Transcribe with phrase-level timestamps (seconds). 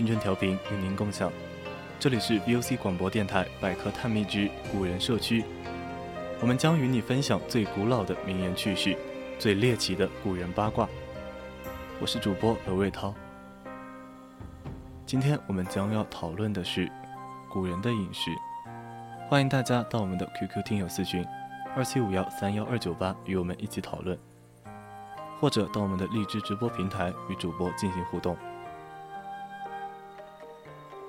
[0.00, 1.30] 青春调频与您共享，
[1.98, 5.44] 这里是 VOC 广播电台百科探秘之古人社区，
[6.40, 8.96] 我们将与你分享最古老的名言趣事，
[9.38, 10.88] 最猎奇的古人八卦。
[12.00, 13.14] 我是主播娄瑞涛。
[15.04, 16.90] 今天我们将要讨论的是
[17.50, 18.30] 古人的饮食，
[19.28, 21.22] 欢迎大家到我们的 QQ 听友私群
[21.76, 24.18] 二七五幺三幺二九八与我们一起讨论，
[25.38, 28.34] 或者到我们的荔枝直播平台与主播进行互动。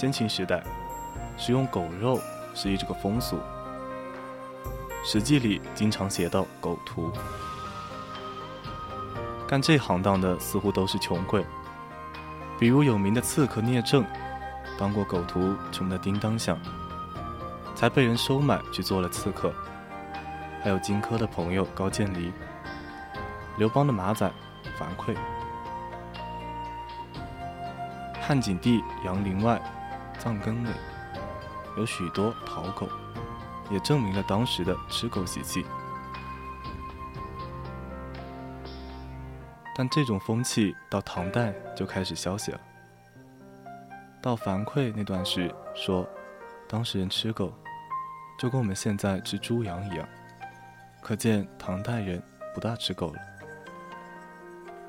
[0.00, 0.62] 先秦时代，
[1.36, 2.18] 食用狗肉
[2.54, 3.36] 是一这个风俗，
[5.04, 7.12] 《史记》里经常写到狗屠。
[9.46, 11.44] 干这行当的似乎都是穷鬼，
[12.58, 14.02] 比如有名的刺客聂政，
[14.78, 16.58] 当过狗屠，穷得叮当响，
[17.74, 19.52] 才被人收买去做了刺客。
[20.62, 22.32] 还有荆轲的朋友高渐离，
[23.58, 24.32] 刘邦的马仔
[24.78, 25.14] 樊哙，
[28.18, 29.60] 汉景帝杨陵外。
[30.20, 30.68] 藏根里
[31.78, 32.86] 有许多讨狗，
[33.70, 35.64] 也证明了当时的吃狗习气。
[39.74, 42.60] 但这种风气到唐代就开始消息了。
[44.20, 46.06] 到樊哙那段时说，
[46.68, 47.50] 当时人吃狗
[48.38, 50.06] 就跟我们现在吃猪羊一样，
[51.00, 52.22] 可见唐代人
[52.54, 53.20] 不大吃狗了。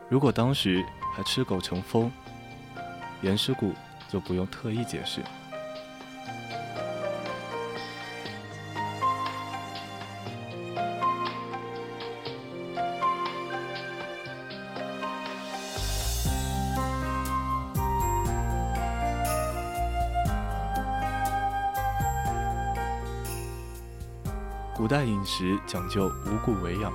[0.09, 2.11] 如果当时还吃狗成风，
[3.21, 3.73] 颜师古。
[4.11, 5.21] 就不用特意解释。
[24.75, 26.91] 古代饮食讲究五谷为养，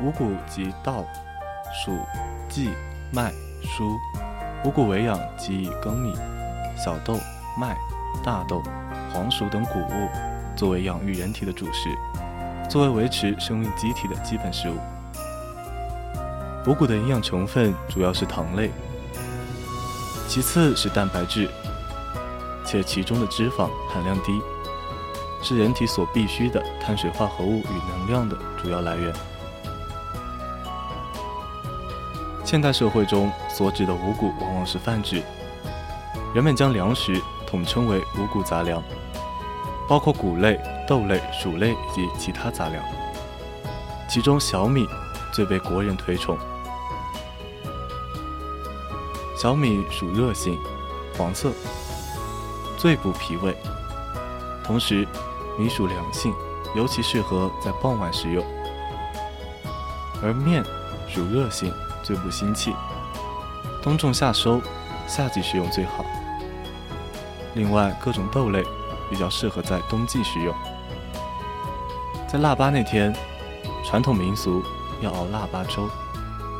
[0.00, 1.04] 五谷即稻、
[1.84, 2.00] 黍、
[2.48, 2.70] 稷、
[3.12, 3.32] 麦、
[3.76, 4.29] 菽。
[4.62, 6.14] 五谷为养，即以粳米、
[6.76, 7.18] 小豆、
[7.58, 7.74] 麦、
[8.22, 8.62] 大豆、
[9.10, 10.08] 黄薯等谷物
[10.54, 11.88] 作为养育人体的主食，
[12.68, 14.74] 作为维持生命机体的基本食物。
[16.66, 18.70] 五谷的营养成分主要是糖类，
[20.28, 21.48] 其次是蛋白质，
[22.66, 24.38] 且其中的脂肪含量低，
[25.42, 29.10] 是人体所必需的碳水化合物与能量的主要来源。
[32.50, 35.22] 现代社会中所指的五谷往往是泛指，
[36.34, 38.82] 人们将粮食统称为五谷杂粮，
[39.88, 42.82] 包括谷类、豆类、薯类以及其他杂粮。
[44.08, 44.84] 其中小米
[45.32, 46.36] 最被国人推崇。
[49.38, 50.58] 小米属热性，
[51.16, 51.52] 黄色，
[52.76, 53.56] 最补脾胃。
[54.64, 55.06] 同时，
[55.56, 56.34] 米属凉性，
[56.74, 58.44] 尤其适合在傍晚食用。
[60.20, 60.64] 而面
[61.06, 61.72] 属热性。
[62.02, 62.74] 最不心气，
[63.82, 64.60] 冬种夏收，
[65.06, 66.04] 夏季食用最好。
[67.54, 68.64] 另外，各种豆类
[69.10, 70.54] 比较适合在冬季食用。
[72.28, 73.14] 在腊八那天，
[73.84, 74.62] 传统民俗
[75.00, 75.88] 要熬腊八粥，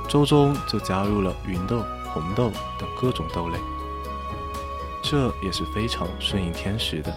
[0.09, 3.59] 粥中就加入了芸豆、红豆等各种豆类，
[5.03, 7.15] 这也是非常顺应天时的。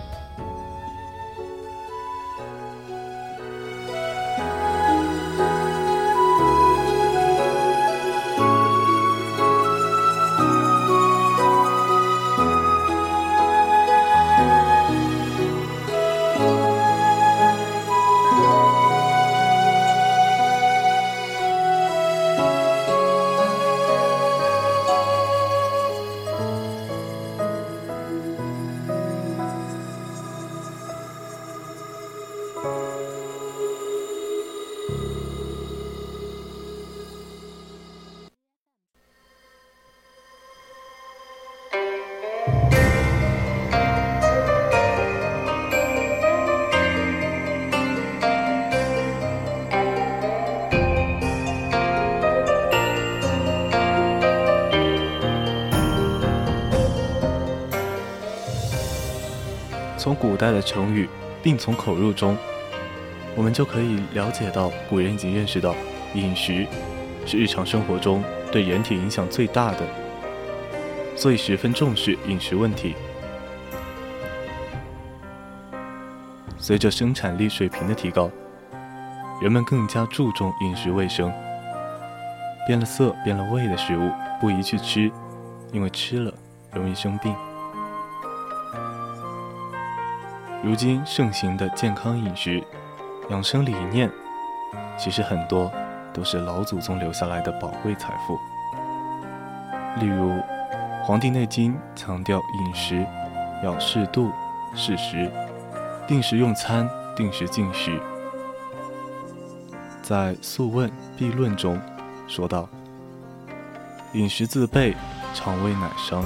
[60.04, 61.08] 从古代的成语
[61.42, 62.38] “病从口入”中，
[63.38, 65.74] 我们就可以了解到，古人已经认识到
[66.14, 66.68] 饮食
[67.26, 68.22] 是日常生活中
[68.52, 69.88] 对人体影响最大的，
[71.16, 72.96] 所以十分重视饮食问题。
[76.58, 78.30] 随着生产力水平的提高，
[79.42, 81.32] 人们更加注重饮食卫生，
[82.68, 84.12] 变了色、变了味的食物
[84.42, 85.10] 不宜去吃，
[85.72, 86.34] 因为吃了
[86.74, 87.34] 容易生病。
[90.64, 92.64] 如今盛行的健康饮食、
[93.30, 94.10] 养生理念，
[94.98, 95.70] 其实很多
[96.14, 98.40] 都是老祖宗留下来的宝贵财富。
[100.00, 100.30] 例如，
[101.04, 103.06] 《黄帝内经》强调饮食
[103.62, 104.32] 要适度、
[104.74, 105.30] 适时，
[106.08, 108.00] 定时用餐，定时进食。
[110.02, 111.78] 在《素问·必论》中
[112.26, 112.70] 说道
[114.16, 114.96] ：“饮食自备，
[115.34, 116.24] 肠胃乃伤。”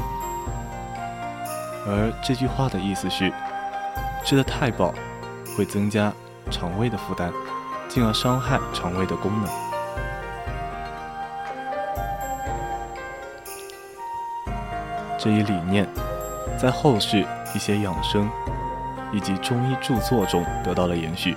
[1.89, 3.33] 而这句话的意思是。
[4.27, 4.93] 吃得太饱，
[5.55, 6.11] 会增加
[6.51, 7.31] 肠胃的负担，
[7.87, 9.49] 进而伤害肠胃的功能。
[15.17, 15.87] 这一理念
[16.59, 17.25] 在后世
[17.55, 18.29] 一些养生
[19.13, 21.33] 以及中医著作中得到了延续，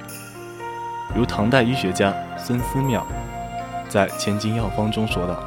[1.15, 3.05] 如唐代医学家孙思邈
[3.89, 5.41] 在《千金药方》中说道：“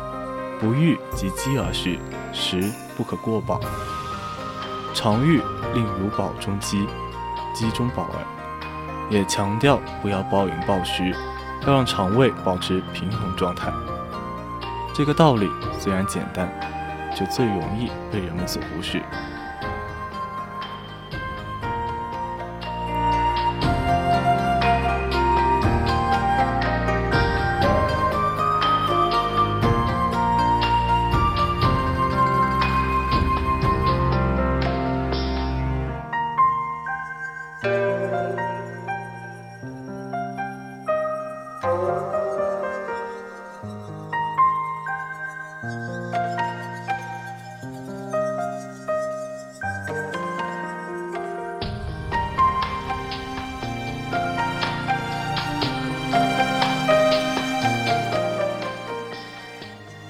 [0.61, 1.99] 不欲及饥而食，
[2.31, 3.59] 食不可过饱。
[4.93, 5.41] 常欲
[5.73, 6.87] 令如饱中饥。”
[7.53, 8.25] 鸡中饱儿，
[9.09, 11.15] 也强调不要暴饮暴食，
[11.65, 13.71] 要让肠胃保持平衡状态。
[14.93, 16.51] 这个道理虽然简单，
[17.15, 19.01] 却最容易被人们所忽视。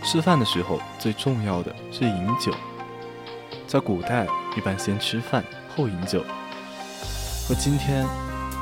[0.04, 2.52] 吃饭的时候最重要的是饮酒，
[3.68, 5.44] 在古代一般先吃饭
[5.76, 6.24] 后饮酒，
[7.48, 8.06] 和今天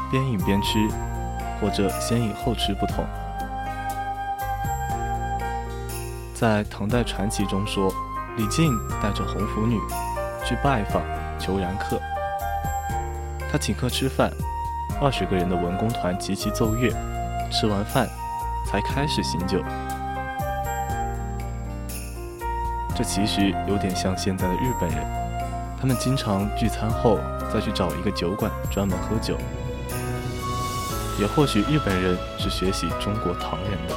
[0.09, 0.79] 边饮边吃
[1.59, 3.05] 或者先饮后吃不同。
[6.41, 7.93] 在唐代传奇中说，
[8.35, 9.77] 李靖带着红拂女
[10.43, 11.03] 去拜访
[11.37, 12.01] 裘然客，
[13.51, 14.31] 他请客吃饭，
[14.99, 16.91] 二十个人的文工团齐齐奏乐，
[17.51, 18.09] 吃完饭
[18.65, 19.63] 才开始醒酒。
[22.95, 24.97] 这其实有点像现在的日本人，
[25.79, 27.19] 他们经常聚餐后
[27.53, 29.37] 再去找一个酒馆专门喝酒。
[31.19, 33.93] 也或许日本人是学习中国唐人的。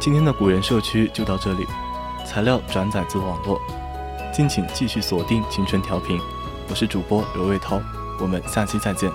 [0.00, 1.66] 今天的古人社区就到这里，
[2.24, 3.60] 材料转载自网络。
[4.32, 6.18] 敬请继续锁定青春调频。
[6.70, 7.78] 我是主播刘卫涛，
[8.18, 9.10] 我们下期再见。